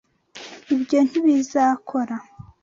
[0.73, 2.15] Ibyo ntibizakora!